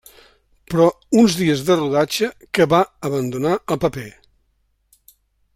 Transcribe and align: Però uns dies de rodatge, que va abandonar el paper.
Però 0.73 0.87
uns 1.23 1.35
dies 1.41 1.61
de 1.67 1.77
rodatge, 1.77 2.31
que 2.59 2.69
va 2.73 2.81
abandonar 3.11 3.55
el 3.77 3.83
paper. 3.85 4.11